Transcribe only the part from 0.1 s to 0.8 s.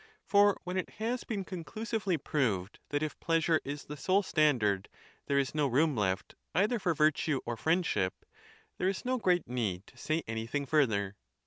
For when